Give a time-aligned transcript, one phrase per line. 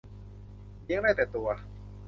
[0.83, 1.47] เลี้ยงได้แต่ตัว